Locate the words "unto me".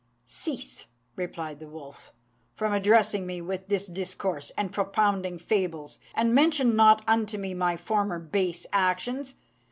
7.07-7.53